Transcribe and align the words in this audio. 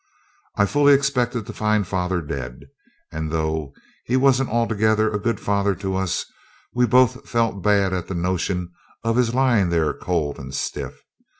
I 0.55 0.65
fully 0.65 0.95
expected 0.95 1.45
to 1.45 1.53
find 1.53 1.85
father 1.85 2.23
dead; 2.23 2.65
and, 3.11 3.31
though 3.31 3.71
he 4.07 4.17
wasn't 4.17 4.49
altogether 4.49 5.11
a 5.11 5.19
good 5.19 5.39
father 5.39 5.75
to 5.75 5.95
us, 5.95 6.25
we 6.73 6.87
both 6.87 7.29
felt 7.29 7.61
bad 7.61 7.93
at 7.93 8.07
the 8.07 8.15
notion 8.15 8.71
of 9.03 9.15
his 9.15 9.35
lyin' 9.35 9.69
there 9.69 9.93
cold 9.93 10.39
and 10.39 10.55
stiff. 10.55 11.03